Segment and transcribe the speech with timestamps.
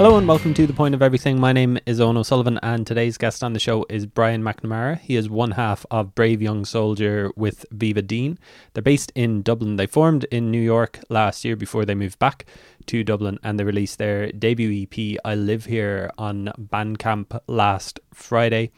[0.00, 1.38] Hello and welcome to The Point of Everything.
[1.38, 4.98] My name is Owen O'Sullivan and today's guest on the show is Brian McNamara.
[4.98, 8.38] He is one half of Brave Young Soldier with Viva Dean.
[8.72, 9.76] They're based in Dublin.
[9.76, 12.46] They formed in New York last year before they moved back
[12.86, 18.70] to Dublin and they released their debut EP I Live Here on Bandcamp last Friday.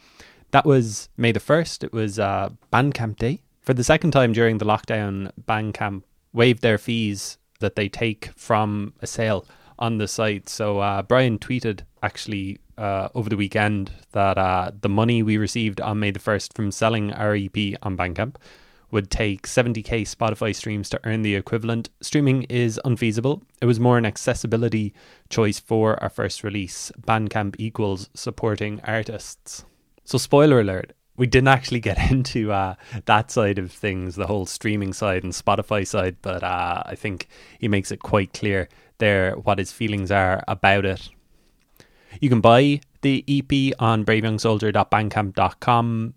[0.51, 1.85] That was May the 1st.
[1.85, 3.43] It was uh, Bandcamp Day.
[3.61, 8.95] For the second time during the lockdown, Bandcamp waived their fees that they take from
[9.01, 9.47] a sale
[9.83, 10.49] on the site.
[10.49, 15.81] So uh, Brian tweeted actually uh, over the weekend that uh, the money we received
[15.81, 18.37] on May the 1st from selling our EP on Bandcamp
[18.93, 21.89] would take 70k Spotify streams to earn the equivalent.
[22.01, 23.43] Streaming is unfeasible.
[23.61, 24.95] It was more an accessibility
[25.29, 26.93] choice for our first release.
[27.01, 29.65] Bandcamp equals supporting artists.
[30.05, 32.75] So, spoiler alert, we didn't actually get into uh,
[33.07, 37.29] that side of things, the whole streaming side and Spotify side, but uh, I think
[37.59, 38.69] he makes it quite clear
[39.03, 41.11] there what his feelings are about it.
[42.21, 46.15] You can buy the EP on braveyoungsoldier.bandcamp.com.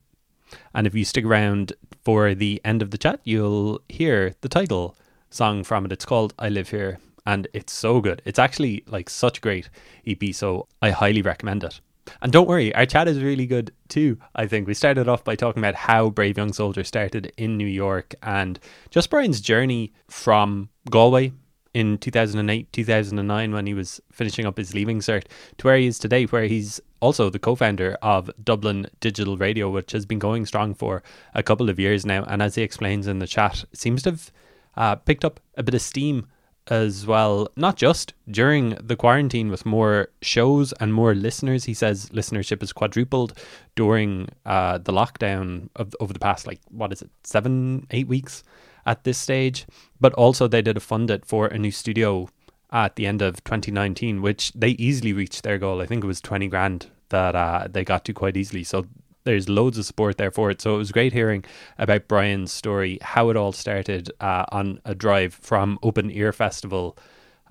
[0.75, 4.95] And if you stick around for the end of the chat, you'll hear the title
[5.31, 5.91] song from it.
[5.91, 6.99] It's called I Live Here.
[7.25, 8.21] And it's so good.
[8.23, 9.67] It's actually like such a great
[10.05, 10.21] EP.
[10.33, 11.81] So I highly recommend it.
[12.21, 14.19] And don't worry, our chat is really good too.
[14.35, 17.65] I think we started off by talking about how Brave Young Soldier started in New
[17.65, 18.59] York and
[18.91, 21.31] just Brian's journey from Galway
[21.75, 25.25] in 2008, 2009, when he was finishing up his leaving cert,
[25.57, 29.69] to where he is today, where he's also the co founder of Dublin Digital Radio,
[29.69, 32.23] which has been going strong for a couple of years now.
[32.23, 34.31] And as he explains in the chat, seems to have
[34.77, 36.27] uh, picked up a bit of steam
[36.67, 41.65] as well, not just during the quarantine with more shows and more listeners.
[41.65, 43.37] He says listenership has quadrupled
[43.75, 48.45] during uh, the lockdown of over the past like what is it, seven, eight weeks
[48.85, 49.65] at this stage.
[49.99, 52.29] But also, they did a fund it for a new studio
[52.71, 55.81] at the end of 2019, which they easily reached their goal.
[55.81, 58.63] I think it was 20 grand that uh, they got to quite easily.
[58.63, 58.85] So
[59.23, 60.61] there's loads of support there for it.
[60.61, 61.43] So it was great hearing
[61.77, 66.97] about Brian's story, how it all started uh, on a drive from Open Ear Festival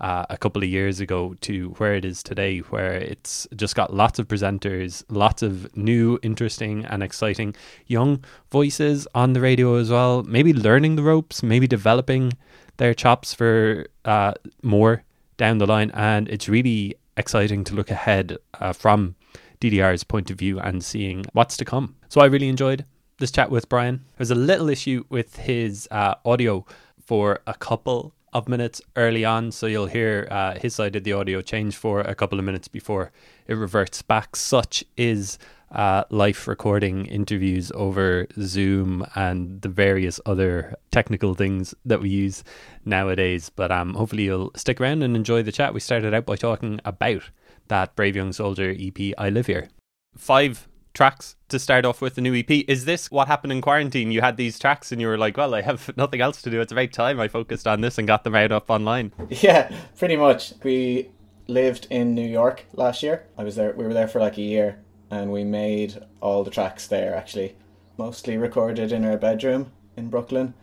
[0.01, 3.95] uh, a couple of years ago to where it is today, where it's just got
[3.95, 7.55] lots of presenters, lots of new, interesting, and exciting
[7.87, 10.23] young voices on the radio as well.
[10.25, 12.33] Maybe learning the ropes, maybe developing
[12.77, 15.05] their chops for uh, more
[15.37, 15.91] down the line.
[15.95, 19.15] And it's really exciting to look ahead uh, from
[19.61, 21.97] DDR's point of view and seeing what's to come.
[22.09, 22.85] So I really enjoyed
[23.19, 24.05] this chat with Brian.
[24.17, 26.67] There's a little issue with his uh, audio
[27.07, 31.13] for a couple of minutes early on, so you'll hear uh, his side of the
[31.13, 33.13] audio change for a couple of minutes before
[33.47, 34.35] it reverts back.
[34.35, 35.39] Such is
[35.71, 42.45] uh, life recording interviews over Zoom and the various other technical things that we use
[42.85, 43.51] nowadays.
[43.55, 45.73] But um, hopefully you'll stick around and enjoy the chat.
[45.73, 47.23] We started out by talking about
[47.69, 49.69] that Brave Young Soldier EP, I Live Here.
[50.17, 52.51] Five tracks to start off with the new EP.
[52.51, 54.13] Is this what happened in quarantine?
[54.13, 56.61] You had these tracks and you were like, well, I have nothing else to do.
[56.61, 59.13] It's about time I focused on this and got them out up online.
[59.29, 60.55] Yeah, pretty much.
[60.63, 61.11] We
[61.49, 63.27] lived in New York last year.
[63.37, 64.79] I was there, we were there for like a year
[65.11, 67.57] and we made all the tracks there actually.
[67.99, 70.55] Mostly recorded in our bedroom in Brooklyn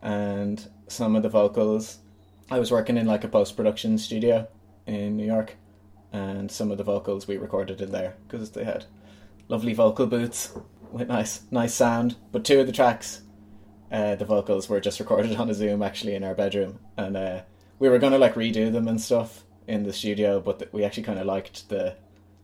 [0.00, 1.98] and some of the vocals.
[2.50, 4.48] I was working in like a post production studio
[4.86, 5.56] in New York
[6.12, 8.84] and some of the vocals we recorded in there because they had
[9.48, 10.52] lovely vocal boots
[10.92, 12.16] with nice nice sound.
[12.32, 13.22] But two of the tracks,
[13.92, 17.42] uh, the vocals were just recorded on a Zoom actually in our bedroom, and uh,
[17.78, 21.02] we were gonna like redo them and stuff in the studio, but th- we actually
[21.02, 21.96] kind of liked the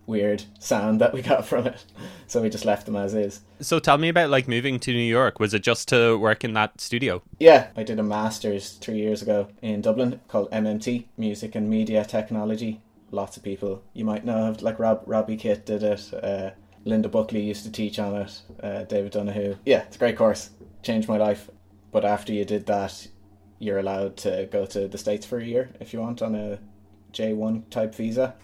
[0.07, 1.85] weird sound that we got from it,
[2.27, 3.41] so we just left them as is.
[3.61, 5.39] So tell me about like moving to New York.
[5.39, 7.23] Was it just to work in that studio?
[7.39, 12.05] Yeah, I did a master's three years ago in Dublin called MMT, Music and Media
[12.05, 12.81] Technology.
[13.13, 16.13] Lots of people you might know like Rob Robbie Kitt did it.
[16.15, 16.51] Uh,
[16.91, 18.43] Linda Buckley used to teach on it.
[18.63, 19.57] Uh, David Donahue.
[19.65, 20.51] Yeah, it's a great course.
[20.83, 21.49] Changed my life.
[21.93, 23.07] But after you did that,
[23.59, 26.59] you're allowed to go to the states for a year if you want on a
[27.13, 28.35] J1 type visa.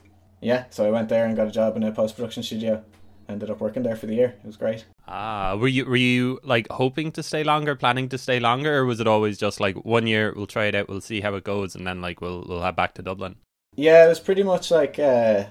[0.41, 2.83] Yeah, so I went there and got a job in a post production studio.
[3.29, 4.37] Ended up working there for the year.
[4.43, 4.85] It was great.
[5.09, 8.85] Ah, were you were you like hoping to stay longer, planning to stay longer, or
[8.85, 11.43] was it always just like one year we'll try it out, we'll see how it
[11.43, 13.35] goes, and then like we'll we'll head back to Dublin?
[13.75, 15.47] Yeah, it was pretty much like uh,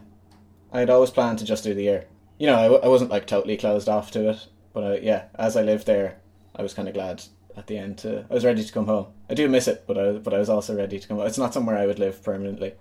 [0.72, 2.06] I'd always planned to just do the year.
[2.38, 5.26] You know, I, w- I wasn't like totally closed off to it, but uh, yeah,
[5.36, 6.18] as I lived there,
[6.56, 7.24] I was kind of glad
[7.56, 8.26] at the end to.
[8.30, 9.08] I was ready to come home.
[9.30, 11.18] I do miss it, but I but I was also ready to come.
[11.18, 11.28] home.
[11.28, 12.74] It's not somewhere I would live permanently,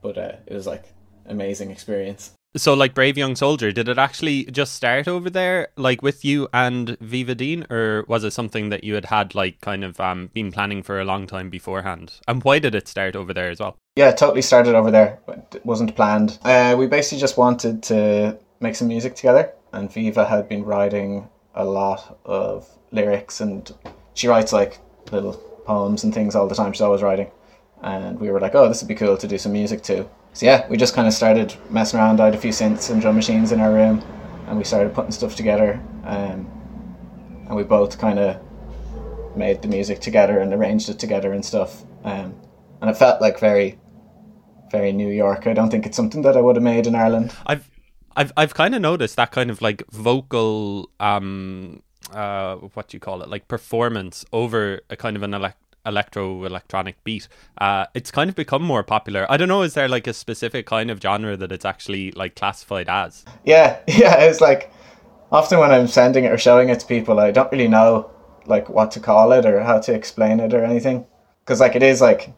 [0.00, 0.84] but uh, it was like
[1.26, 2.32] amazing experience.
[2.56, 6.48] So, like Brave Young Soldier, did it actually just start over there, like with you
[6.54, 10.30] and Viva Dean, or was it something that you had had, like, kind of um,
[10.32, 12.14] been planning for a long time beforehand?
[12.26, 13.76] And why did it start over there as well?
[13.96, 15.18] Yeah, it totally started over there.
[15.28, 16.38] It wasn't planned.
[16.44, 21.28] Uh, we basically just wanted to make some music together, and Viva had been writing
[21.54, 23.72] a lot of lyrics, and
[24.14, 24.78] she writes like
[25.10, 26.72] little poems and things all the time.
[26.72, 27.30] She's always writing,
[27.82, 30.46] and we were like, "Oh, this would be cool to do some music too." So
[30.46, 32.20] yeah, we just kind of started messing around.
[32.20, 34.02] I had a few synths and drum machines in our room,
[34.46, 35.80] and we started putting stuff together.
[36.04, 36.46] Um,
[37.46, 38.40] and we both kind of
[39.36, 41.84] made the music together and arranged it together and stuff.
[42.04, 42.34] Um,
[42.80, 43.78] and it felt like very,
[44.70, 45.46] very New York.
[45.46, 47.32] I don't think it's something that I would have made in Ireland.
[47.46, 47.68] I've,
[48.16, 51.82] I've, I've kind of noticed that kind of like vocal, um,
[52.12, 56.44] uh, what do you call it, like performance over a kind of an elect electro
[56.44, 57.28] electronic beat.
[57.58, 59.24] Uh, it's kind of become more popular.
[59.30, 59.62] I don't know.
[59.62, 63.24] Is there like a specific kind of genre that it's actually like classified as?
[63.44, 64.16] Yeah, yeah.
[64.16, 64.72] It's like
[65.30, 68.10] often when I'm sending it or showing it to people, I don't really know
[68.46, 71.06] like what to call it or how to explain it or anything
[71.44, 72.32] because like it is like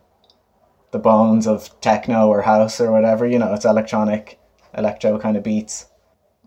[0.91, 3.27] the bones of techno or house or whatever.
[3.27, 4.39] You know, it's electronic,
[4.79, 5.87] electro kind of beats,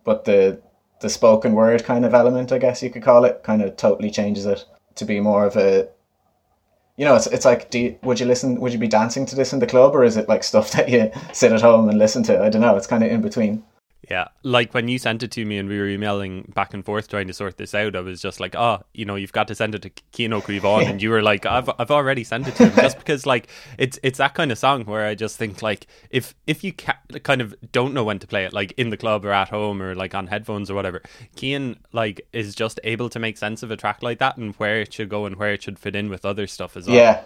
[0.03, 0.61] but the
[1.01, 4.11] the spoken word kind of element, I guess you could call it, kind of totally
[4.11, 5.89] changes it to be more of a
[6.97, 8.59] you know, it's it's like, you, would you listen?
[8.59, 10.89] Would you be dancing to this in the club, or is it like stuff that
[10.89, 12.39] you sit at home and listen to?
[12.43, 12.75] I don't know.
[12.75, 13.63] It's kind of in between.
[14.09, 17.07] Yeah, like when you sent it to me and we were emailing back and forth
[17.07, 19.55] trying to sort this out, I was just like, oh, you know, you've got to
[19.55, 20.41] send it to Cian Ó
[20.87, 23.99] and you were like, I've I've already sent it to him, just because like it's
[24.01, 27.41] it's that kind of song where I just think like if if you ca- kind
[27.41, 29.93] of don't know when to play it, like in the club or at home or
[29.93, 31.03] like on headphones or whatever,
[31.35, 34.81] Cian like is just able to make sense of a track like that and where
[34.81, 36.95] it should go and where it should fit in with other stuff as well.
[36.95, 37.23] Yeah,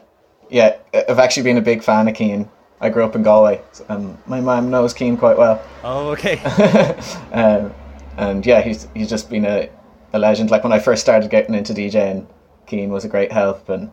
[0.49, 0.75] yeah,
[1.07, 2.49] I've actually been a big fan of Cian.
[2.81, 5.63] I grew up in Galway, and my mum knows Cian quite well.
[5.83, 6.37] Oh, okay.
[7.31, 7.73] um,
[8.17, 9.69] and yeah, he's he's just been a,
[10.13, 10.51] a legend.
[10.51, 12.27] Like when I first started getting into DJing,
[12.69, 13.91] Cian was a great help, and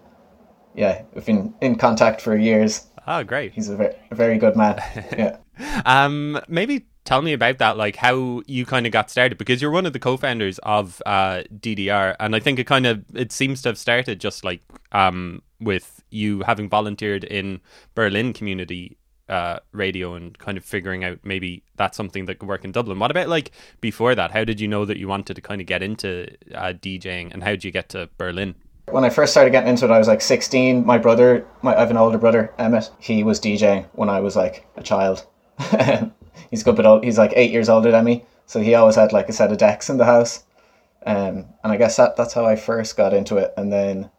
[0.75, 2.87] yeah, we've been in contact for years.
[3.07, 3.53] Oh, great.
[3.53, 4.81] He's a very, a very good man.
[5.17, 5.37] Yeah.
[5.85, 9.71] um, maybe tell me about that, like how you kind of got started, because you're
[9.71, 13.61] one of the co-founders of uh, DDR, and I think it kind of it seems
[13.63, 14.63] to have started just like
[14.93, 17.61] um, with you having volunteered in
[17.95, 18.99] Berlin community
[19.29, 22.99] uh, radio and kind of figuring out maybe that's something that could work in Dublin.
[22.99, 24.31] What about like before that?
[24.31, 27.43] How did you know that you wanted to kind of get into uh, DJing, and
[27.43, 28.55] how did you get to Berlin?
[28.91, 30.85] When I first started getting into it, I was like 16.
[30.85, 32.91] My brother, my, I have an older brother, Emmett.
[32.99, 35.27] He was DJing when I was like a child.
[36.51, 37.05] he's a good bit old.
[37.05, 39.59] He's like eight years older than me, so he always had like a set of
[39.59, 40.45] decks in the house.
[41.07, 43.55] Um, and I guess that that's how I first got into it.
[43.57, 44.11] And then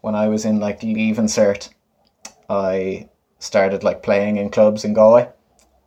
[0.00, 1.68] when I was in like leaving cert,
[2.48, 3.08] I
[3.38, 5.28] started like playing in clubs in Galway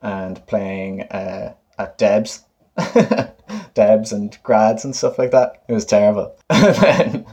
[0.01, 2.43] and playing uh, at Debs,
[3.73, 5.63] Debs and grads and stuff like that.
[5.67, 6.35] It was terrible.
[6.49, 7.25] and, then,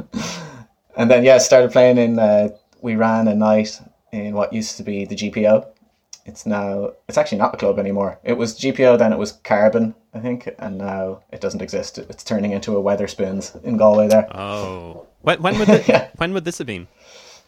[0.97, 2.19] and then yeah, started playing in.
[2.19, 2.50] Uh,
[2.83, 3.81] we ran a night
[4.12, 5.67] in what used to be the GPO.
[6.26, 8.19] It's now it's actually not a club anymore.
[8.22, 11.99] It was GPO, then it was Carbon, I think, and now it doesn't exist.
[11.99, 14.28] It's turning into a Wetherspoons in Galway there.
[14.37, 16.08] Oh, when, when would this, yeah.
[16.17, 16.88] when would this have been?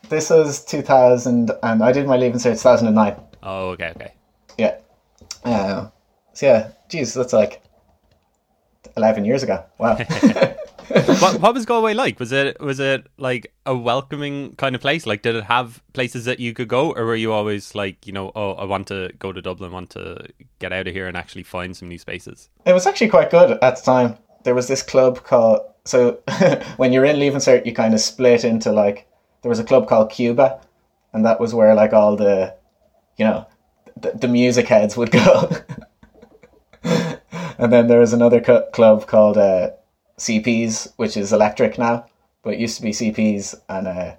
[0.09, 3.17] This was 2000, and I did my leave leaving cert 2009.
[3.43, 4.15] Oh, okay, okay.
[4.59, 4.77] Yeah.
[5.45, 5.89] Uh,
[6.33, 7.63] so yeah, geez, that's like
[8.97, 9.65] 11 years ago.
[9.79, 9.99] Wow.
[10.93, 12.21] what, what was Galway like?
[12.21, 15.07] Was it was it like a welcoming kind of place?
[15.07, 18.13] Like, did it have places that you could go, or were you always like, you
[18.13, 20.27] know, oh, I want to go to Dublin, want to
[20.59, 22.49] get out of here and actually find some new spaces?
[22.67, 24.19] It was actually quite good at the time.
[24.45, 26.21] There was this club called so
[26.77, 29.09] when you're in leaving cert, you kind of split into like
[29.43, 30.61] there was a club called Cuba,
[31.13, 32.55] and that was where like all the,
[33.17, 33.47] you know,
[33.97, 35.51] the, the music heads would go.
[36.85, 39.71] and then there was another cu- club called uh,
[40.23, 42.07] CPs, which is electric now,
[42.43, 44.15] but it used to be CPs, and uh,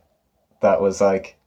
[0.61, 1.37] that was like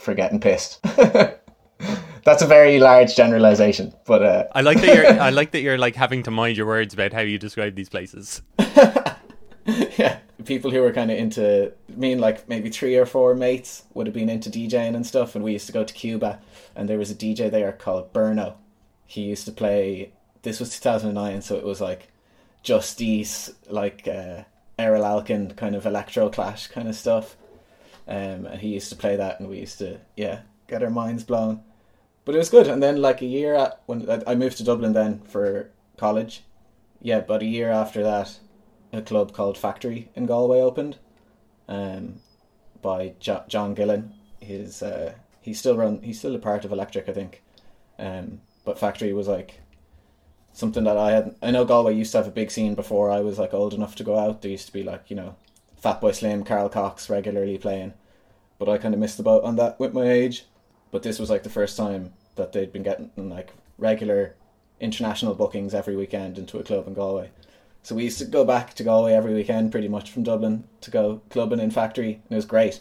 [0.00, 0.82] for getting pissed.
[2.24, 4.44] That's a very large generalization, but uh...
[4.52, 5.20] I like that you're.
[5.20, 7.90] I like that you're like having to mind your words about how you describe these
[7.90, 8.40] places.
[9.66, 13.82] yeah, people who were kind of into me and like maybe three or four mates
[13.92, 16.40] would have been into DJing and stuff, and we used to go to Cuba,
[16.74, 18.54] and there was a DJ there called Berno.
[19.06, 20.12] He used to play.
[20.40, 22.08] This was 2009, so it was like
[22.64, 24.42] Justice, like uh,
[24.78, 27.36] Erol Alkan kind of electro clash kind of stuff.
[28.08, 31.22] Um, and he used to play that, and we used to yeah get our minds
[31.22, 31.62] blown.
[32.24, 32.66] But it was good.
[32.66, 36.42] And then like a year at, when I moved to Dublin then for college,
[37.00, 38.38] yeah, but a year after that,
[38.92, 40.96] a club called Factory in Galway opened,
[41.68, 42.20] um,
[42.80, 44.14] by jo- John Gillen.
[44.40, 46.00] His uh, he's still run.
[46.02, 47.42] He's still a part of Electric, I think.
[47.98, 49.60] Um, but Factory was like
[50.54, 51.34] something that I had.
[51.42, 53.96] I know Galway used to have a big scene before I was like old enough
[53.96, 54.40] to go out.
[54.40, 55.36] There used to be like you know,
[55.82, 57.92] Fatboy Slim, Carl Cox regularly playing,
[58.58, 60.46] but I kind of missed the boat on that with my age.
[60.90, 64.36] But this was like the first time that they'd been getting like regular
[64.80, 67.30] international bookings every weekend into a club in Galway.
[67.82, 70.90] So we used to go back to Galway every weekend, pretty much from Dublin, to
[70.90, 72.80] go clubbing in Factory, and it was great.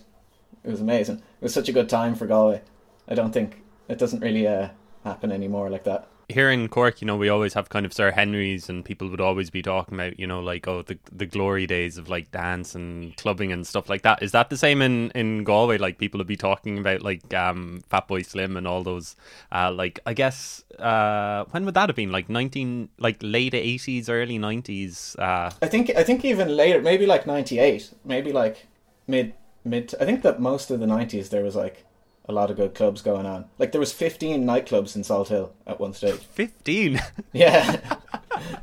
[0.64, 1.18] It was amazing.
[1.18, 2.62] It was such a good time for Galway.
[3.08, 4.70] I don't think it doesn't really uh,
[5.04, 8.12] happen anymore like that here in Cork, you know, we always have kind of Sir
[8.12, 11.68] Henry's, and people would always be talking about, you know, like oh, the the glory
[11.68, 14.24] days of like dance and clubbing and stuff like that.
[14.24, 15.78] Is that the same in in Galway?
[15.78, 19.16] Like people would be talking about like um, Fatboy Slim and all those.
[19.52, 22.12] Uh, like I guess uh, when would that have been?
[22.12, 25.16] Like nineteen, like late eighties, early nineties.
[25.18, 25.52] Uh...
[25.62, 28.68] I think I think even later, maybe like ninety eight, maybe like
[29.08, 29.94] mid mid.
[30.00, 31.86] I think that most of the nineties there was like
[32.26, 33.46] a lot of good clubs going on.
[33.60, 36.20] Like there was 15 nightclubs in Salthill at one stage.
[36.20, 37.00] 15.
[37.34, 37.98] Yeah.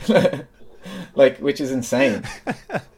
[1.14, 2.22] like which is insane.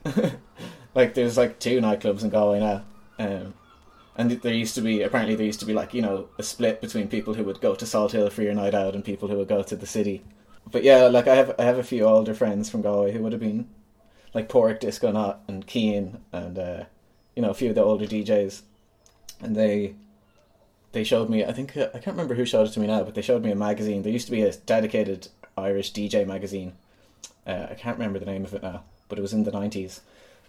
[0.94, 2.84] like there's like two nightclubs in Galway now.
[3.18, 3.54] Um,
[4.16, 6.80] and there used to be apparently there used to be like, you know, a split
[6.80, 9.48] between people who would go to Salthill for your night out and people who would
[9.48, 10.22] go to the city.
[10.70, 13.32] But yeah, like I have I have a few older friends from Galway who would
[13.32, 13.68] have been
[14.34, 16.84] like Porrick Disco Knot and Keen and uh,
[17.34, 18.62] you know, a few of the older DJs
[19.40, 19.94] and they
[20.92, 21.44] they showed me.
[21.44, 23.50] I think I can't remember who showed it to me now, but they showed me
[23.50, 24.02] a magazine.
[24.02, 26.74] There used to be a dedicated Irish DJ magazine.
[27.46, 30.00] Uh, I can't remember the name of it now, but it was in the nineties,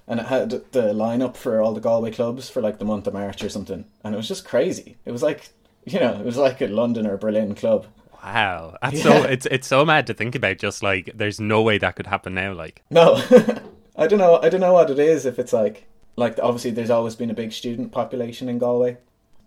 [0.07, 3.13] and it had the lineup for all the Galway clubs for like the month of
[3.13, 4.97] March or something, and it was just crazy.
[5.05, 5.49] It was like
[5.85, 7.87] you know, it was like a London or Berlin club.
[8.23, 9.03] Wow, that's yeah.
[9.03, 10.57] so it's it's so mad to think about.
[10.57, 12.53] Just like there's no way that could happen now.
[12.53, 13.15] Like no,
[13.95, 14.39] I don't know.
[14.41, 15.25] I don't know what it is.
[15.25, 15.85] If it's like
[16.15, 18.97] like obviously there's always been a big student population in Galway,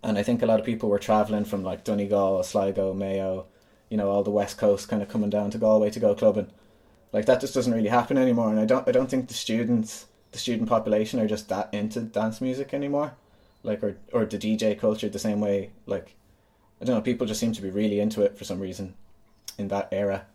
[0.07, 3.47] and I think a lot of people were travelling from like Donegal, Sligo, Mayo,
[3.91, 6.47] you know, all the west coast, kind of coming down to Galway to go clubbing.
[7.13, 10.07] Like that just doesn't really happen anymore, and I don't I don't think the students,
[10.31, 13.17] the student population, are just that into dance music anymore,
[13.65, 15.71] like or or the DJ culture the same way.
[15.87, 16.15] Like
[16.81, 18.95] I don't know, people just seem to be really into it for some reason
[19.59, 20.27] in that era.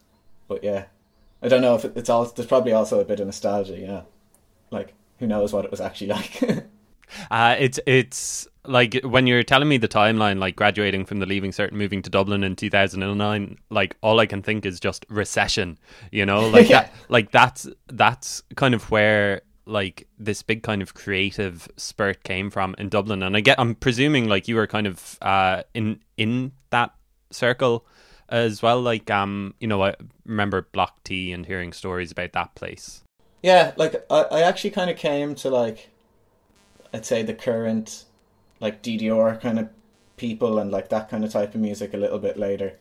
[0.50, 0.86] But yeah,
[1.42, 2.26] I don't know if it's all.
[2.26, 4.06] There's probably also a bit of nostalgia, you know,
[4.70, 6.66] like who knows what it was actually like.
[7.30, 11.52] Uh, it's it's like when you're telling me the timeline, like graduating from the Leaving
[11.52, 15.80] Cert and moving to Dublin in 2009, like all I can think is just recession.
[16.12, 16.84] You know, like yeah.
[16.84, 22.50] that, like that's that's kind of where like this big kind of creative spurt came
[22.50, 23.24] from in Dublin.
[23.24, 26.94] And I get, I'm presuming like you were kind of uh, in in that
[27.32, 27.86] circle
[28.30, 28.82] as well.
[28.82, 33.04] Like um, you know, I remember Block T and hearing stories about that place.
[33.44, 35.90] Yeah, like I, I actually kind of came to like,
[36.94, 38.06] I'd say the current
[38.60, 39.70] like DDR kind of
[40.18, 42.78] people and like that kind of type of music a little bit later.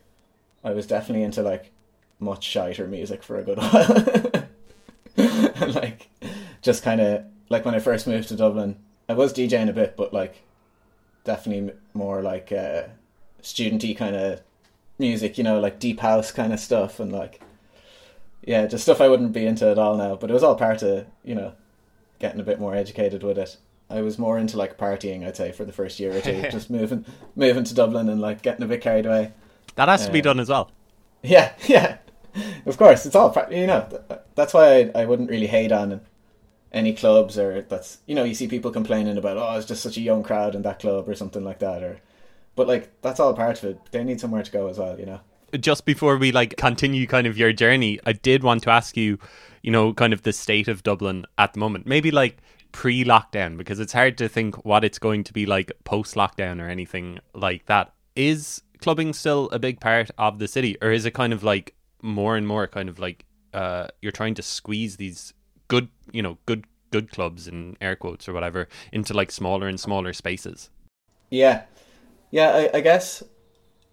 [0.63, 1.71] I was definitely into like
[2.19, 4.47] much shiter music for a good while.
[5.17, 6.09] and like
[6.61, 8.77] just kind of like when I first moved to Dublin,
[9.09, 10.43] I was DJing a bit, but like
[11.23, 12.83] definitely more like uh,
[13.41, 14.41] studenty kind of
[14.99, 17.41] music, you know, like deep house kind of stuff, and like
[18.45, 20.15] yeah, just stuff I wouldn't be into at all now.
[20.15, 21.53] But it was all part of you know
[22.19, 23.57] getting a bit more educated with it.
[23.91, 26.69] I was more into like partying, I'd say, for the first year or two, just
[26.69, 27.05] moving
[27.35, 29.31] moving to Dublin and like getting a bit carried away.
[29.75, 30.71] That has to be um, done as well.
[31.23, 31.97] Yeah, yeah,
[32.65, 33.05] of course.
[33.05, 33.87] It's all you know.
[34.35, 36.01] That's why I, I wouldn't really hate on
[36.71, 39.97] any clubs or that's you know you see people complaining about oh it's just such
[39.97, 41.99] a young crowd in that club or something like that or
[42.55, 43.79] but like that's all part of it.
[43.91, 45.19] They need somewhere to go as well, you know.
[45.59, 49.19] Just before we like continue kind of your journey, I did want to ask you,
[49.61, 51.85] you know, kind of the state of Dublin at the moment.
[51.85, 52.37] Maybe like
[52.71, 56.61] pre lockdown because it's hard to think what it's going to be like post lockdown
[56.61, 57.93] or anything like that.
[58.15, 61.75] Is clubbing still a big part of the city or is it kind of like
[62.01, 65.33] more and more kind of like uh, you're trying to squeeze these
[65.67, 69.79] good, you know, good good clubs in air quotes or whatever into like smaller and
[69.79, 70.69] smaller spaces?
[71.29, 71.63] Yeah.
[72.31, 73.23] Yeah, I, I guess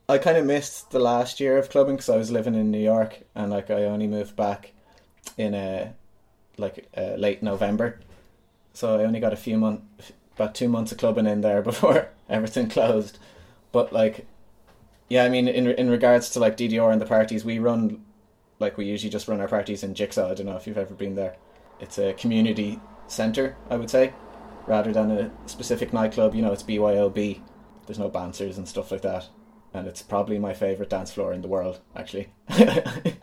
[0.08, 2.78] I kind of missed the last year of clubbing because I was living in New
[2.78, 4.72] York and like I only moved back
[5.36, 5.88] in a uh,
[6.56, 8.00] like uh, late November
[8.72, 12.08] so I only got a few months, about two months of clubbing in there before
[12.28, 13.18] everything closed.
[13.72, 14.26] But like,
[15.08, 18.04] yeah, I mean, in in regards to like DDR and the parties, we run
[18.58, 20.30] like we usually just run our parties in Jigsaw.
[20.30, 21.36] I don't know if you've ever been there.
[21.80, 24.12] It's a community center, I would say,
[24.66, 26.34] rather than a specific nightclub.
[26.34, 27.40] You know, it's BYOB.
[27.86, 29.28] There's no bouncers and stuff like that,
[29.72, 31.80] and it's probably my favorite dance floor in the world.
[31.96, 33.14] Actually, I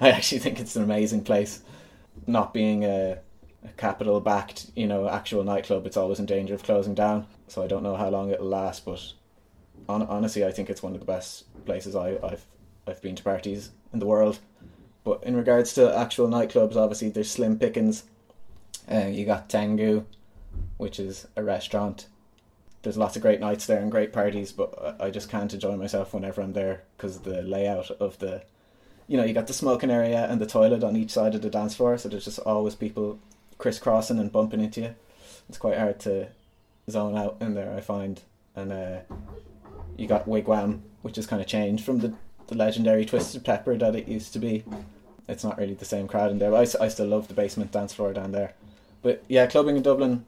[0.00, 1.62] actually think it's an amazing place.
[2.26, 3.18] Not being a a
[3.76, 7.26] capital backed, you know, actual nightclub, it's always in danger of closing down.
[7.48, 9.12] So I don't know how long it'll last, but
[9.88, 12.44] on, honestly, I think it's one of the best places I, have
[12.86, 14.38] I've been to parties in the world.
[15.04, 18.04] But in regards to actual nightclubs, obviously there's slim pickings.
[18.90, 20.04] Uh, you got Tengu,
[20.76, 22.06] which is a restaurant.
[22.82, 26.14] There's lots of great nights there and great parties, but I just can't enjoy myself
[26.14, 28.42] whenever I'm there because the layout of the,
[29.06, 31.50] you know, you got the smoking area and the toilet on each side of the
[31.50, 33.18] dance floor, so there's just always people
[33.58, 34.94] crisscrossing and bumping into you.
[35.48, 36.28] It's quite hard to
[36.90, 38.20] zone out in there, I find.
[38.56, 38.98] And uh,
[39.96, 42.14] you got Wigwam, which has kind of changed from the,
[42.46, 44.64] the legendary Twisted Pepper that it used to be.
[45.28, 46.54] It's not really the same crowd in there.
[46.54, 48.54] I, I still love the basement dance floor down there.
[49.02, 50.24] But yeah, clubbing in Dublin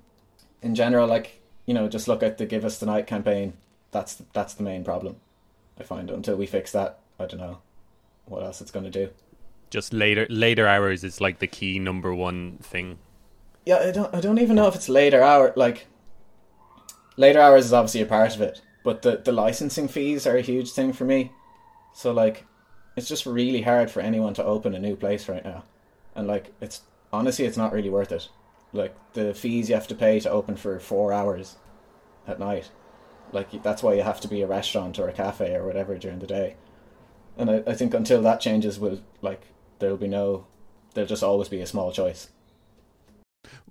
[0.63, 3.55] in general, like, you know, just look at the Give Us the Night campaign.
[3.91, 5.17] That's that's the main problem,
[5.79, 6.11] I find.
[6.11, 7.59] Until we fix that, I don't know
[8.27, 9.11] what else it's going to do.
[9.71, 12.99] Just later later hours is like the key number one thing.
[13.65, 15.87] Yeah, I don't I don't even know if it's later hour like
[17.17, 20.41] later hours is obviously a part of it, but the the licensing fees are a
[20.43, 21.33] huge thing for me.
[21.93, 22.47] So like
[22.97, 25.65] it's just really hard for anyone to open a new place right now.
[26.15, 28.29] And like it's honestly it's not really worth it.
[28.73, 31.57] Like the fees you have to pay to open for 4 hours
[32.27, 32.71] at night.
[33.33, 36.19] Like that's why you have to be a restaurant or a cafe or whatever during
[36.19, 36.57] the day.
[37.37, 39.43] And I, I think until that changes will like
[39.79, 40.47] there'll be no
[40.95, 42.31] there'll just always be a small choice.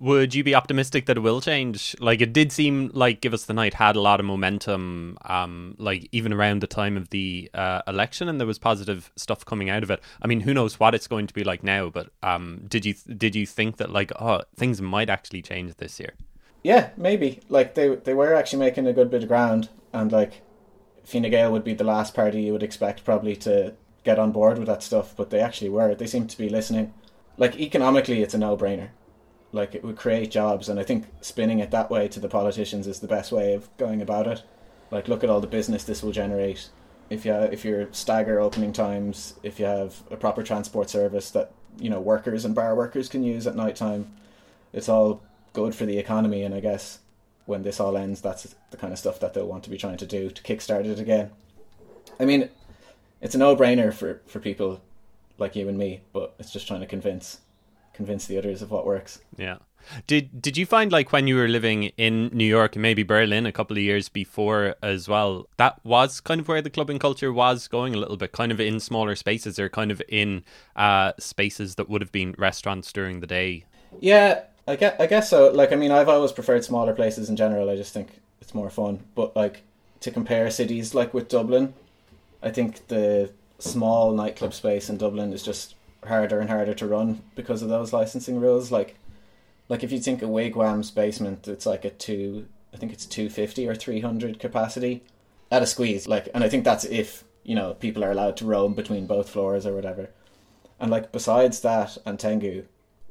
[0.00, 1.94] Would you be optimistic that it will change?
[2.00, 5.74] Like it did seem like Give Us the Night had a lot of momentum, um,
[5.78, 9.68] like even around the time of the uh, election, and there was positive stuff coming
[9.68, 10.00] out of it.
[10.22, 11.90] I mean, who knows what it's going to be like now?
[11.90, 16.00] But um, did you did you think that like oh things might actually change this
[16.00, 16.14] year?
[16.62, 17.40] Yeah, maybe.
[17.50, 20.40] Like they they were actually making a good bit of ground, and like
[21.04, 24.56] Fine Gael would be the last party you would expect probably to get on board
[24.56, 25.94] with that stuff, but they actually were.
[25.94, 26.94] They seem to be listening.
[27.36, 28.88] Like economically, it's a no brainer
[29.52, 32.86] like it would create jobs and i think spinning it that way to the politicians
[32.86, 34.42] is the best way of going about it.
[34.90, 36.68] Like look at all the business this will generate.
[37.08, 41.52] If you if you're stagger opening times if you have a proper transport service that
[41.78, 44.12] you know workers and bar workers can use at night time
[44.72, 46.98] it's all good for the economy and i guess
[47.46, 49.96] when this all ends that's the kind of stuff that they'll want to be trying
[49.96, 51.30] to do to kickstart it again.
[52.18, 52.48] I mean
[53.20, 54.80] it's a no-brainer for for people
[55.38, 57.40] like you and me but it's just trying to convince
[58.00, 59.20] convince the others of what works.
[59.36, 59.58] Yeah.
[60.06, 63.44] Did did you find like when you were living in New York and maybe Berlin
[63.44, 67.32] a couple of years before as well, that was kind of where the clubbing culture
[67.32, 70.44] was going a little bit, kind of in smaller spaces or kind of in
[70.76, 73.64] uh, spaces that would have been restaurants during the day?
[74.00, 75.50] Yeah, I guess, I guess so.
[75.50, 77.68] Like, I mean, I've always preferred smaller places in general.
[77.68, 78.08] I just think
[78.40, 79.00] it's more fun.
[79.14, 79.62] But like
[80.00, 81.74] to compare cities like with Dublin,
[82.42, 85.74] I think the small nightclub space in Dublin is just
[86.06, 88.70] harder and harder to run because of those licensing rules.
[88.70, 88.96] Like,
[89.68, 93.28] like if you think of Wigwam's basement, it's like a two, I think it's two
[93.28, 95.02] fifty or three hundred capacity
[95.50, 96.06] at a squeeze.
[96.08, 99.30] Like, and I think that's if you know people are allowed to roam between both
[99.30, 100.10] floors or whatever.
[100.78, 102.64] And like besides that and Tengu,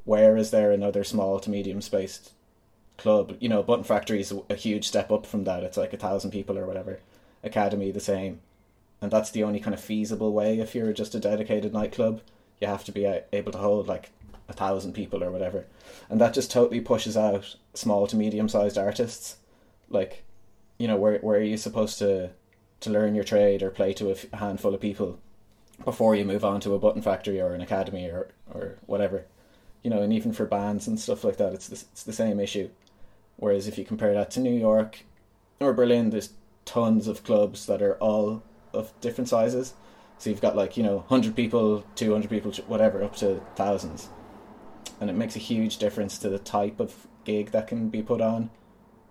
[0.04, 2.32] where is there another small to medium spaced
[2.96, 3.36] club?
[3.40, 5.62] You know, Button Factory is a huge step up from that.
[5.62, 7.00] It's like a thousand people or whatever.
[7.42, 8.40] Academy the same,
[9.00, 12.20] and that's the only kind of feasible way if you're just a dedicated nightclub
[12.60, 14.10] you have to be uh, able to hold like
[14.48, 15.66] a thousand people or whatever,
[16.08, 19.36] and that just totally pushes out small to medium sized artists.
[19.88, 20.24] Like,
[20.78, 22.30] you know, where where are you supposed to
[22.80, 25.18] to learn your trade or play to a handful of people
[25.84, 29.24] before you move on to a button factory or an academy or or whatever,
[29.82, 32.40] you know, and even for bands and stuff like that, it's the, it's the same
[32.40, 32.68] issue.
[33.36, 35.00] Whereas if you compare that to New York
[35.60, 36.30] or Berlin, there's
[36.66, 38.42] tons of clubs that are all
[38.72, 39.74] of different sizes
[40.20, 44.10] so you've got like you know hundred people, two hundred people, whatever, up to thousands,
[45.00, 48.20] and it makes a huge difference to the type of gig that can be put
[48.20, 48.50] on.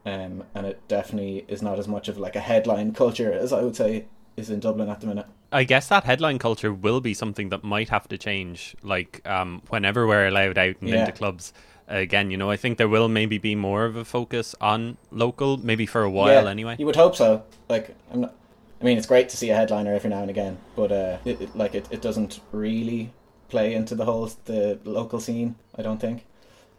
[0.05, 3.61] Um, and it definitely is not as much of like a headline culture as I
[3.61, 4.05] would say
[4.37, 5.25] is in Dublin at the minute.
[5.51, 8.75] I guess that headline culture will be something that might have to change.
[8.83, 10.99] Like um, whenever we're allowed out and yeah.
[11.01, 11.53] into clubs
[11.87, 15.57] again, you know, I think there will maybe be more of a focus on local,
[15.57, 16.75] maybe for a while yeah, anyway.
[16.77, 17.43] You would hope so.
[17.67, 18.35] Like I'm not,
[18.81, 21.41] I mean, it's great to see a headliner every now and again, but uh, it,
[21.41, 23.11] it, like it, it doesn't really
[23.49, 25.55] play into the whole the local scene.
[25.75, 26.25] I don't think,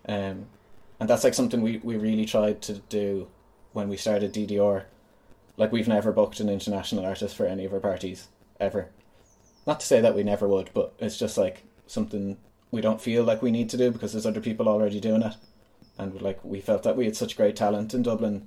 [0.08, 0.46] um,
[0.98, 3.28] and that's like something we, we really tried to do
[3.72, 4.84] when we started DDR.
[5.58, 8.88] Like we've never booked an international artist for any of our parties ever.
[9.66, 12.38] Not to say that we never would, but it's just like something
[12.70, 15.34] we don't feel like we need to do because there's other people already doing it,
[15.98, 18.46] and like we felt that we had such great talent in Dublin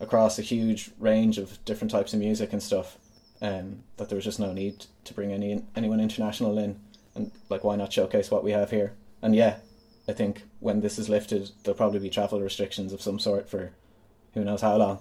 [0.00, 2.98] across a huge range of different types of music and stuff.
[3.42, 6.78] Um, that there was just no need to bring any anyone international in,
[7.14, 8.94] and like why not showcase what we have here?
[9.20, 9.56] And yeah,
[10.08, 13.72] I think when this is lifted, there'll probably be travel restrictions of some sort for
[14.34, 15.00] who knows how long.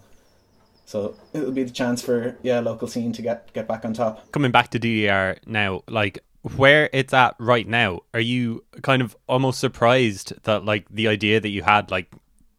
[0.86, 4.32] So it'll be the chance for yeah local scene to get get back on top.
[4.32, 6.20] Coming back to DDR now, like
[6.56, 11.40] where it's at right now, are you kind of almost surprised that like the idea
[11.40, 12.14] that you had like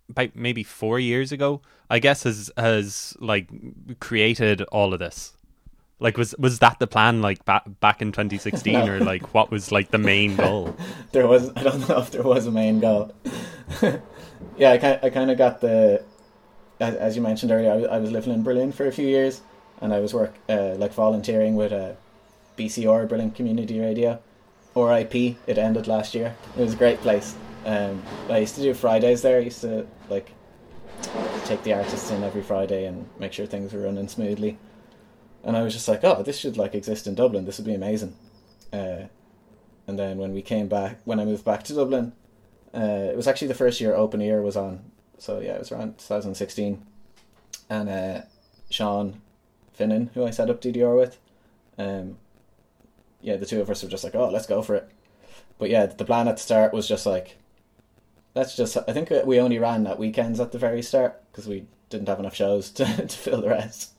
[0.09, 3.49] about maybe four years ago, I guess has has like
[4.01, 5.33] created all of this?
[6.01, 8.87] Like was was that the plan like back back in 2016 no.
[8.87, 10.77] or like what was like the main goal?
[11.13, 13.15] there was I don't know if there was a main goal.
[14.57, 16.05] yeah, I kind I kind of got the
[16.81, 17.73] as, as, you mentioned earlier.
[17.73, 19.41] I was, I was living in Berlin for a few years,
[19.81, 21.97] and I was work uh, like volunteering with a
[22.59, 24.21] BCR Berlin Community Radio,
[24.75, 25.37] or IP.
[25.47, 26.35] It ended last year.
[26.57, 27.37] It was a great place.
[27.65, 29.39] Um, I used to do Fridays there.
[29.39, 30.31] I used to like
[31.45, 34.59] take the artists in every Friday and make sure things were running smoothly.
[35.43, 37.45] And I was just like, oh, this should like exist in Dublin.
[37.45, 38.17] This would be amazing.
[38.73, 39.05] Uh,
[39.87, 42.13] and then when we came back, when I moved back to Dublin,
[42.75, 44.91] uh, it was actually the first year Open Ear was on.
[45.19, 46.85] So yeah, it was around 2016.
[47.69, 48.23] And uh,
[48.71, 49.21] Sean
[49.79, 51.19] Finnan, who I set up DDR with,
[51.79, 52.17] um,
[53.21, 54.89] yeah, the two of us were just like, oh, let's go for it.
[55.59, 57.37] But yeah, the plan at the start was just like,
[58.35, 58.77] let's just.
[58.77, 62.19] I think we only ran at weekends at the very start because we didn't have
[62.19, 63.91] enough shows to, to fill the rest.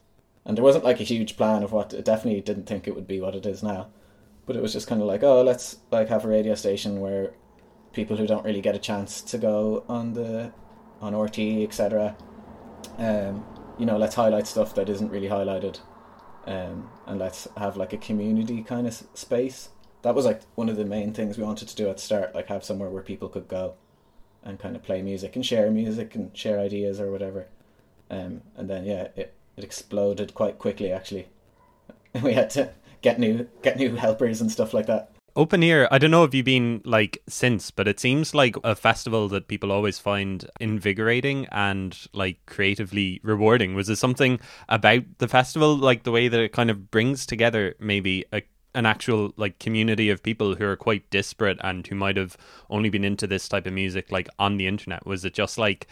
[0.45, 1.89] And there wasn't like a huge plan of what.
[2.03, 3.87] Definitely didn't think it would be what it is now.
[4.45, 7.33] But it was just kind of like, oh, let's like have a radio station where
[7.93, 10.51] people who don't really get a chance to go on the
[11.01, 12.15] on RT etc.
[12.97, 13.45] Um,
[13.79, 15.79] you know, let's highlight stuff that isn't really highlighted
[16.45, 19.69] um, and let's have like a community kind of space.
[20.03, 22.47] That was like one of the main things we wanted to do at start, like
[22.47, 23.75] have somewhere where people could go
[24.45, 27.47] and kind of play music and share music and share ideas or whatever.
[28.09, 31.27] Um, and then yeah, it, it exploded quite quickly actually.
[32.21, 35.11] we had to get new get new helpers and stuff like that.
[35.37, 38.73] Open Ear, I don't know if you've been like since, but it seems like a
[38.73, 43.75] festival that people always find invigorating and like creatively rewarding.
[43.75, 47.75] Was there something about the festival, like the way that it kind of brings together
[47.81, 48.43] maybe a
[48.75, 52.37] an actual like community of people who are quite disparate and who might have
[52.69, 55.05] only been into this type of music like on the internet?
[55.05, 55.87] Was it just like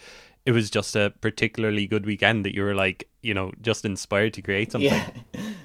[0.46, 4.34] it was just a particularly good weekend that you were like, you know, just inspired
[4.34, 4.92] to create something?
[4.92, 5.10] Yeah.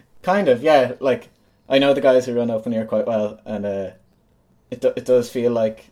[0.24, 0.94] kind of, yeah.
[1.00, 1.30] Like
[1.68, 3.92] I know the guys who run Open Ear quite well, and uh,
[4.72, 5.92] it do, it does feel like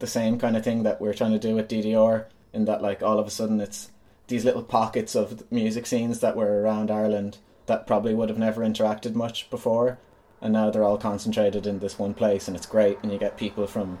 [0.00, 2.26] the same kind of thing that we're trying to do with DDR.
[2.52, 3.90] In that, like all of a sudden, it's
[4.26, 8.62] these little pockets of music scenes that were around Ireland that probably would have never
[8.62, 9.98] interacted much before,
[10.42, 12.98] and now they're all concentrated in this one place, and it's great.
[13.02, 13.98] And you get people from,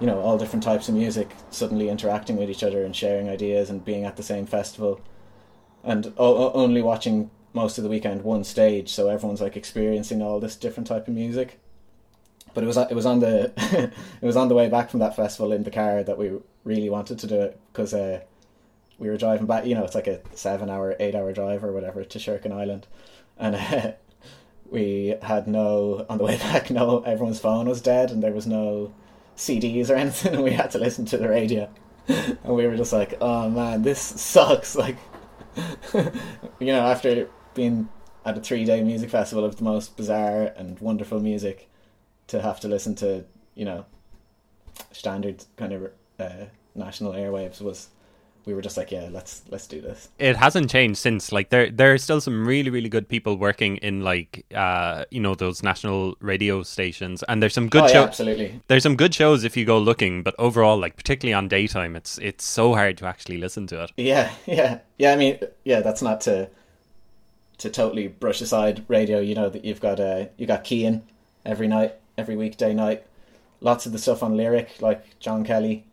[0.00, 3.68] you know, all different types of music suddenly interacting with each other and sharing ideas
[3.68, 5.00] and being at the same festival,
[5.82, 10.38] and o- only watching most of the weekend one stage, so everyone's like experiencing all
[10.38, 11.58] this different type of music.
[12.54, 13.52] But it was it was on the
[14.22, 16.32] it was on the way back from that festival in the car that we
[16.64, 18.20] really wanted to do it because uh,
[18.98, 19.66] we were driving back.
[19.66, 22.86] You know, it's like a seven hour, eight hour drive or whatever to Sherkin Island,
[23.36, 23.92] and uh,
[24.70, 26.70] we had no on the way back.
[26.70, 28.92] No, everyone's phone was dead, and there was no
[29.36, 31.68] CDs or anything, and we had to listen to the radio.
[32.08, 34.96] and we were just like, "Oh man, this sucks!" Like,
[36.60, 37.88] you know, after being
[38.24, 41.68] at a three day music festival of the most bizarre and wonderful music
[42.28, 43.86] to have to listen to, you know,
[44.92, 47.88] standard kind of uh, national airwaves was
[48.48, 50.08] we were just like, yeah, let's let's do this.
[50.18, 51.30] It hasn't changed since.
[51.30, 55.20] Like there there are still some really really good people working in like uh you
[55.20, 57.94] know those national radio stations, and there's some good oh, shows.
[57.94, 58.60] Yeah, absolutely.
[58.66, 62.16] There's some good shows if you go looking, but overall, like particularly on daytime, it's
[62.18, 63.92] it's so hard to actually listen to it.
[63.98, 65.12] Yeah, yeah, yeah.
[65.12, 66.48] I mean, yeah, that's not to
[67.58, 69.20] to totally brush aside radio.
[69.20, 71.02] You know that you've got uh, you got Cian
[71.44, 73.04] every night, every weekday night.
[73.60, 75.84] Lots of the stuff on Lyric, like John Kelly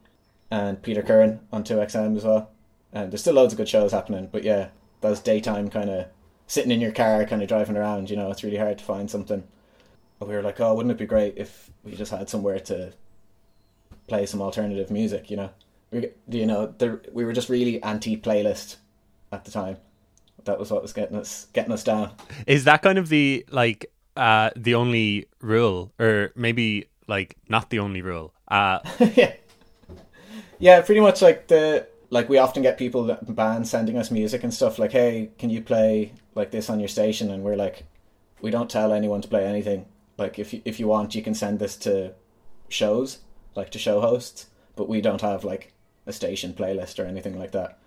[0.56, 2.50] and Peter Curran on Two XM as well.
[2.94, 4.30] And there's still loads of good shows happening.
[4.32, 4.70] But yeah,
[5.02, 6.08] those daytime kind of
[6.48, 8.10] sitting in your car, kind of driving around.
[8.10, 9.44] You know, it's really hard to find something.
[10.18, 12.94] But we were like, oh, wouldn't it be great if we just had somewhere to
[14.08, 15.30] play some alternative music?
[15.30, 15.50] You know,
[15.92, 18.78] we, you know, the, we were just really anti playlist
[19.34, 19.78] at the time
[20.46, 22.12] that was what was getting us getting us down.
[22.48, 27.80] Is that kind of the like uh the only rule, or maybe like not the
[27.80, 28.34] only rule?
[28.48, 28.80] Uh
[29.16, 29.34] yeah,
[30.60, 34.54] yeah, pretty much like the like we often get people bands sending us music and
[34.54, 37.32] stuff like, hey, can you play like this on your station?
[37.32, 37.86] And we're like,
[38.42, 39.86] we don't tell anyone to play anything.
[40.18, 42.14] Like if you, if you want, you can send this to
[42.70, 43.20] shows,
[43.56, 45.74] like to show hosts, but we don't have like
[46.06, 47.80] a station playlist or anything like that.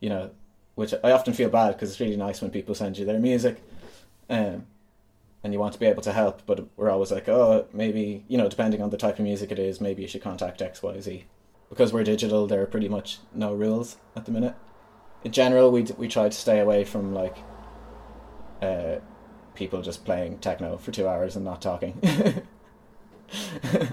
[0.00, 0.30] You know,
[0.74, 3.62] which I often feel bad because it's really nice when people send you their music,
[4.30, 4.66] um,
[5.42, 6.42] and you want to be able to help.
[6.46, 9.58] But we're always like, oh, maybe you know, depending on the type of music it
[9.58, 11.24] is, maybe you should contact X Y Z.
[11.68, 14.54] Because we're digital, there are pretty much no rules at the minute.
[15.24, 17.36] In general, we we try to stay away from like
[18.62, 18.96] uh,
[19.54, 21.98] people just playing techno for two hours and not talking.
[23.30, 23.92] because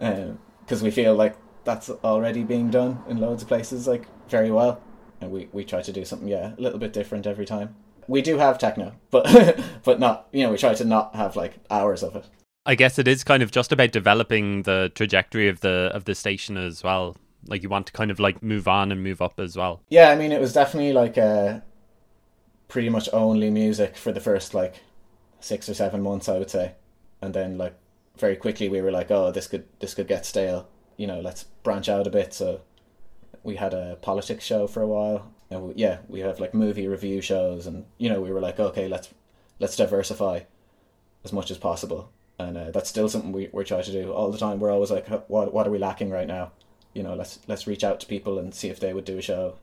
[0.00, 0.38] um,
[0.82, 4.80] we feel like that's already being done in loads of places like very well,
[5.20, 7.74] and we we try to do something yeah a little bit different every time.
[8.08, 11.58] We do have techno, but but not you know we try to not have like
[11.70, 12.26] hours of it.
[12.66, 16.14] I guess it is kind of just about developing the trajectory of the of the
[16.14, 17.16] station as well.
[17.46, 19.82] Like you want to kind of like move on and move up as well.
[19.88, 21.60] Yeah, I mean it was definitely like uh
[22.68, 24.82] pretty much only music for the first like
[25.40, 26.72] six or seven months, I would say,
[27.22, 27.74] and then like
[28.18, 30.68] very quickly we were like, oh, this could this could get stale.
[30.96, 32.34] You know, let's branch out a bit.
[32.34, 32.60] So
[33.42, 35.32] we had a politics show for a while.
[35.50, 38.60] And we, yeah, we have like movie review shows, and you know, we were like,
[38.60, 39.08] okay, let's
[39.58, 40.40] let's diversify
[41.24, 44.30] as much as possible, and uh, that's still something we, we're trying to do all
[44.30, 44.60] the time.
[44.60, 46.52] We're always like, what what are we lacking right now?
[46.94, 49.22] You know, let's let's reach out to people and see if they would do a
[49.22, 49.56] show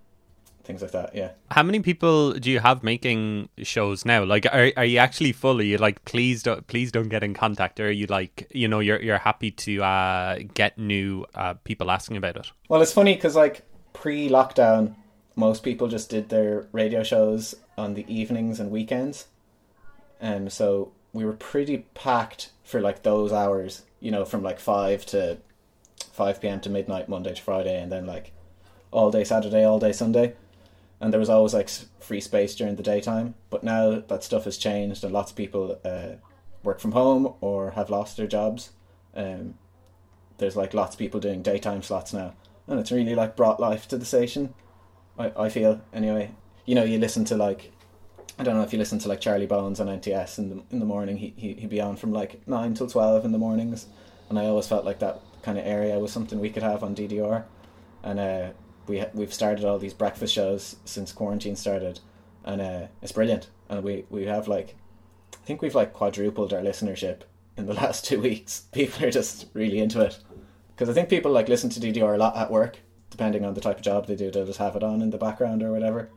[0.68, 1.16] things like that.
[1.16, 1.32] Yeah.
[1.50, 4.24] How many people do you have making shows now?
[4.24, 5.60] Like, are are you actually full?
[5.60, 7.80] Are you like, please don't please don't get in contact?
[7.80, 11.90] Or are you like, you know, you're you're happy to uh, get new uh, people
[11.90, 12.52] asking about it?
[12.70, 13.63] Well, it's funny because like
[13.94, 14.96] pre lockdown,
[15.36, 19.28] most people just did their radio shows on the evenings and weekends,
[20.20, 23.84] and um, so we were pretty packed for like those hours.
[24.00, 25.39] You know, from like five to
[26.12, 26.60] five p.m.
[26.62, 28.32] to midnight Monday to Friday, and then like
[28.91, 30.36] all day Saturday, all day Sunday
[31.00, 33.36] and there was always like free space during the daytime.
[33.50, 36.15] But now that stuff has changed, and lots of people uh,
[36.63, 38.72] work from home or have lost their jobs.
[39.15, 39.56] Um,
[40.38, 42.34] there's like lots of people doing daytime slots now,
[42.67, 44.54] and it's really like brought life to the station.
[45.17, 46.32] I I feel anyway.
[46.65, 47.72] You know, you listen to like.
[48.39, 50.80] I don't know if you listen to like Charlie Bones on NTS in the in
[50.80, 51.17] the morning.
[51.17, 53.88] He he he'd be on from like nine till twelve in the mornings,
[54.30, 56.95] and I always felt like that kind of area was something we could have on
[56.95, 57.45] DDR,
[58.04, 58.50] and uh,
[58.88, 62.00] we we've started all these breakfast shows since quarantine started,
[62.43, 63.50] and uh, it's brilliant.
[63.69, 64.76] And we we have like,
[65.34, 67.21] I think we've like quadrupled our listenership
[67.58, 68.65] in the last two weeks.
[68.71, 70.19] People are just really into it
[70.76, 72.78] because I think people like listen to DDR a lot at work,
[73.10, 74.30] depending on the type of job they do.
[74.30, 76.10] They'll just have it on in the background or whatever,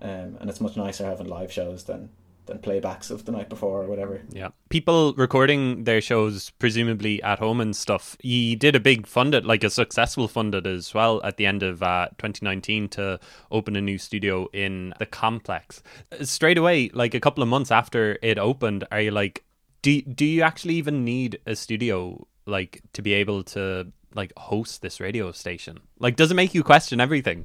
[0.00, 2.10] um, and it's much nicer having live shows than
[2.48, 4.20] than playbacks of the night before or whatever.
[4.30, 4.48] Yeah.
[4.70, 8.16] People recording their shows presumably at home and stuff.
[8.22, 11.46] You did a big Fund It, like a successful Fund It as well at the
[11.46, 13.20] end of uh, 2019 to
[13.52, 15.82] open a new studio in the complex.
[16.22, 19.44] Straight away, like a couple of months after it opened, are you like,
[19.82, 24.82] do, do you actually even need a studio like to be able to like host
[24.82, 25.78] this radio station?
[25.98, 27.44] Like, does it make you question everything?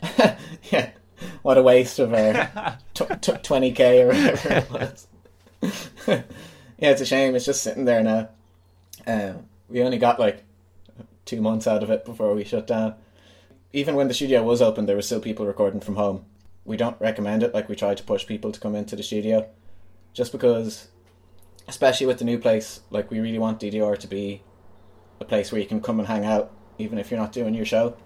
[0.70, 0.90] yeah
[1.42, 2.78] what a waste of our
[3.42, 5.06] twenty k or whatever it was.
[6.06, 6.22] yeah,
[6.78, 7.34] it's a shame.
[7.34, 8.28] It's just sitting there now.
[9.06, 10.44] Um, we only got like
[11.24, 12.94] two months out of it before we shut down.
[13.72, 16.24] Even when the studio was open, there were still people recording from home.
[16.64, 17.54] We don't recommend it.
[17.54, 19.48] Like we try to push people to come into the studio,
[20.12, 20.88] just because,
[21.66, 24.42] especially with the new place, like we really want DDR to be
[25.20, 27.66] a place where you can come and hang out, even if you're not doing your
[27.66, 27.96] show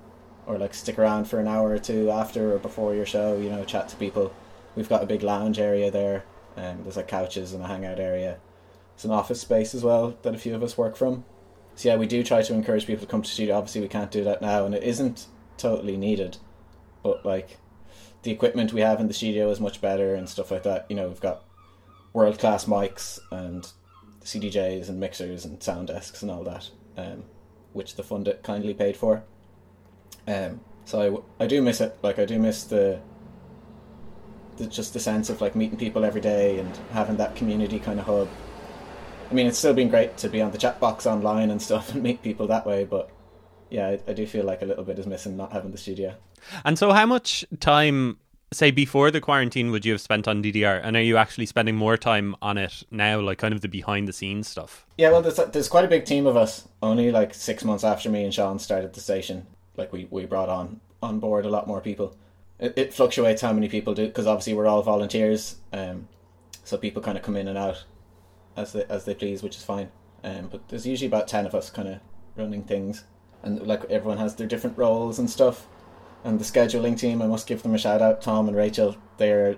[0.47, 3.37] or like stick around for an hour or two after or before your show.
[3.37, 4.35] You know, chat to people.
[4.75, 6.25] We've got a big lounge area there,
[6.57, 8.39] and um, there's like couches and a hangout area.
[8.95, 11.25] It's an office space as well that a few of us work from.
[11.75, 13.57] So yeah, we do try to encourage people to come to studio.
[13.57, 15.27] Obviously, we can't do that now, and it isn't
[15.57, 16.39] totally needed.
[17.03, 17.59] But like,
[18.23, 20.87] the equipment we have in the studio is much better and stuff like that.
[20.89, 21.45] You know, we've got
[22.13, 23.71] world class mics and
[24.23, 27.25] CDJs and mixers and sound desks and all that, um,
[27.73, 29.25] which the fund kindly paid for.
[30.27, 31.97] Um, so I, I do miss it.
[32.03, 33.01] Like I do miss the,
[34.57, 37.99] the just the sense of like meeting people every day and having that community kind
[38.01, 38.29] of hub.
[39.31, 41.91] I mean, it's still been great to be on the chat box online and stuff
[41.95, 43.11] and meet people that way, but
[43.71, 46.15] yeah, I, I do feel like a little bit is missing not having the studio.
[46.65, 48.19] And so, how much time
[48.53, 51.75] say before the quarantine would you have spent on DDR and are you actually spending
[51.75, 55.23] more time on it now like kind of the behind the scenes stuff yeah well
[55.23, 58.35] there's, there's quite a big team of us only like six months after me and
[58.35, 62.17] Sean started the station like we, we brought on on board a lot more people.
[62.59, 66.09] It, it fluctuates how many people do because obviously we're all volunteers, um,
[66.65, 67.85] so people kind of come in and out
[68.57, 69.91] as they as they please, which is fine.
[70.25, 72.01] Um, but there's usually about ten of us kind of
[72.37, 73.05] running things,
[73.43, 75.67] and like everyone has their different roles and stuff.
[76.25, 78.23] And the scheduling team, I must give them a shout out.
[78.23, 79.57] Tom and Rachel, they're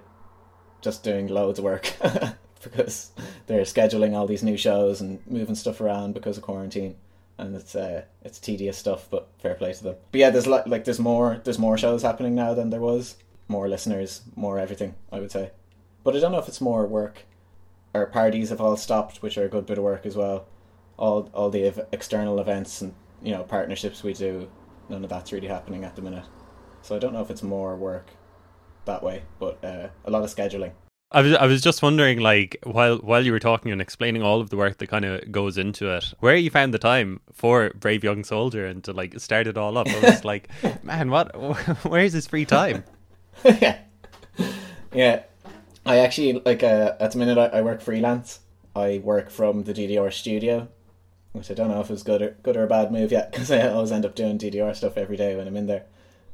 [0.81, 1.93] just doing loads of work
[2.63, 3.13] because
[3.47, 6.97] they're scheduling all these new shows and moving stuff around because of quarantine
[7.39, 9.97] and it's uh, it's tedious stuff, but fair play to them.
[10.13, 13.17] But yeah, there's like like there's more there's more shows happening now than there was.
[13.49, 14.95] More listeners, more everything.
[15.13, 15.51] I would say,
[16.03, 17.25] but I don't know if it's more work.
[17.95, 20.47] Our parties have all stopped, which are a good bit of work as well.
[20.97, 24.49] All all the ev- external events and you know partnerships we do,
[24.89, 26.25] none of that's really happening at the minute.
[26.83, 28.11] So I don't know if it's more work
[28.85, 30.73] that way, but uh, a lot of scheduling.
[31.11, 34.41] I was I was just wondering, like, while while you were talking and explaining all
[34.41, 37.71] of the work that kind of goes into it, where you found the time for
[37.77, 39.87] Brave Young Soldier and to like start it all up.
[39.89, 40.49] I was like,
[40.83, 41.33] man, what?
[41.85, 42.83] Where's his free time?
[43.45, 43.79] yeah,
[44.93, 45.23] yeah.
[45.87, 48.41] I actually like uh, at the minute I, I work freelance.
[48.75, 50.67] I work from the DDR studio,
[51.33, 53.53] which I don't know if it's good or good or a bad move yet because
[53.53, 55.85] I always end up doing DDR stuff every day when I'm in there.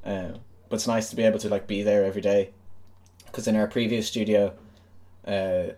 [0.04, 0.36] Um,
[0.70, 2.52] but it's nice to be able to like be there every day
[3.30, 4.52] because in our previous studio
[5.26, 5.72] uh,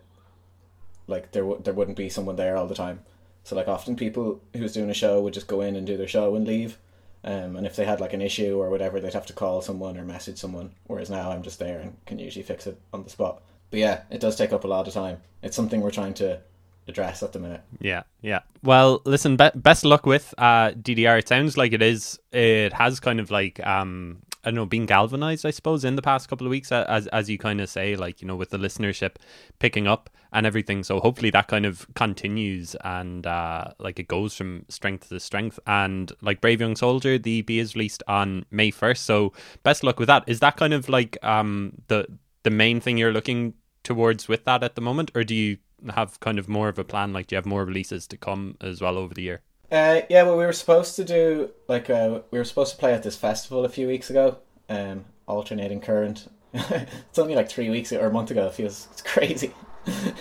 [1.07, 3.01] like there w- there wouldn't be someone there all the time.
[3.45, 6.09] So like often people who's doing a show would just go in and do their
[6.09, 6.79] show and leave.
[7.25, 9.97] Um, and if they had like an issue or whatever, they'd have to call someone
[9.97, 10.73] or message someone.
[10.87, 13.43] Whereas now I'm just there and can usually fix it on the spot.
[13.71, 15.21] But yeah, it does take up a lot of time.
[15.43, 16.41] It's something we're trying to
[16.89, 17.63] address at the minute.
[17.81, 18.41] Yeah, yeah.
[18.63, 21.19] Well, listen, be- best luck with uh, DDR.
[21.19, 22.19] It sounds like it is.
[22.33, 26.03] It has kind of like um, I don't know, being galvanized, I suppose, in the
[26.03, 28.59] past couple of weeks, as as you kind of say, like you know, with the
[28.59, 29.17] listenership
[29.61, 30.83] picking up and everything.
[30.83, 35.61] So hopefully that kind of continues and uh, like it goes from strength to strength.
[35.67, 39.05] And like Brave Young Soldier, the EP is released on May first.
[39.05, 40.25] So best luck with that.
[40.27, 42.07] Is that kind of like um the
[42.43, 45.59] the main thing you're looking towards with that at the moment, or do you
[45.91, 47.13] have kind of more of a plan?
[47.13, 49.43] Like, do you have more releases to come as well over the year?
[49.73, 52.93] Uh, yeah, well, we were supposed to do like uh, we were supposed to play
[52.93, 54.37] at this festival a few weeks ago.
[54.69, 56.29] Um, alternating current.
[56.53, 58.47] it's only like three weeks or a month ago.
[58.47, 59.55] It feels it's crazy.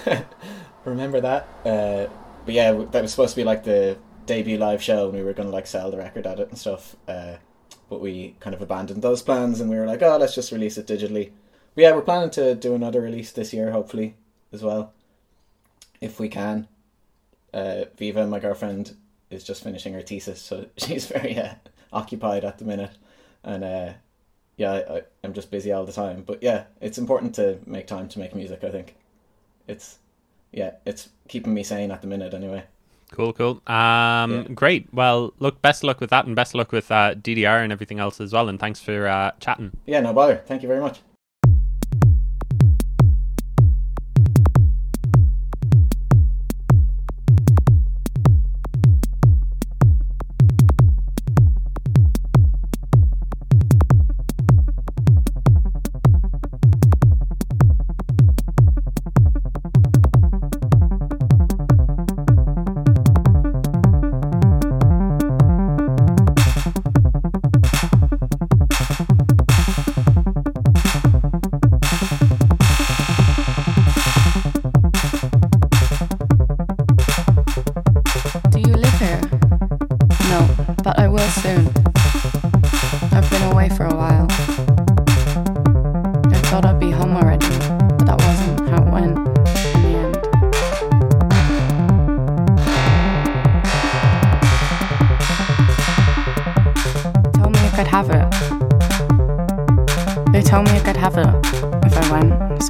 [0.85, 1.49] Remember that?
[1.65, 2.07] Uh,
[2.45, 5.33] but yeah, that was supposed to be like the debut live show, and we were
[5.33, 6.95] going to like sell the record at it and stuff.
[7.05, 7.35] Uh,
[7.89, 10.77] but we kind of abandoned those plans, and we were like, oh, let's just release
[10.77, 11.31] it digitally.
[11.75, 14.15] But yeah, we're planning to do another release this year, hopefully,
[14.53, 14.93] as well,
[15.99, 16.69] if we can.
[17.53, 18.95] Uh, Viva, my girlfriend,
[19.31, 21.55] is just finishing her thesis, so she's very uh,
[21.93, 22.97] occupied at the minute,
[23.43, 23.93] and uh,
[24.57, 26.23] yeah, I, I'm just busy all the time.
[26.25, 28.63] But yeah, it's important to make time to make music.
[28.63, 28.95] I think
[29.67, 29.97] it's
[30.51, 32.63] yeah, it's keeping me sane at the minute anyway.
[33.11, 33.61] Cool, cool.
[33.67, 34.43] Um, yeah.
[34.53, 34.87] great.
[34.93, 38.21] Well, look, best luck with that, and best luck with uh, DDR and everything else
[38.21, 38.47] as well.
[38.47, 39.71] And thanks for uh, chatting.
[39.85, 40.41] Yeah, no bother.
[40.45, 40.99] Thank you very much.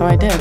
[0.01, 0.40] so I did.